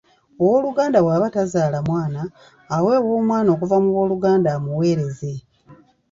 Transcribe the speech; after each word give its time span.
Ow’oluganda 0.43 0.97
bw’aba 1.01 1.27
teyazaala 1.33 1.77
mwana 1.87 2.21
aweebwa 2.75 3.13
omwana 3.19 3.49
okuva 3.55 3.77
mu 3.83 3.89
b'oluganda 3.95 4.49
amuweereze. 4.57 5.33